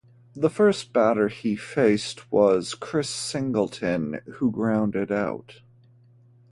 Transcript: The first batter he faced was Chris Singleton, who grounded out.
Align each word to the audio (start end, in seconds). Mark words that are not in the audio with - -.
The 0.33 0.49
first 0.49 0.93
batter 0.93 1.27
he 1.27 1.55
faced 1.55 2.31
was 2.31 2.73
Chris 2.73 3.07
Singleton, 3.07 4.21
who 4.37 4.49
grounded 4.49 5.11
out. 5.11 5.61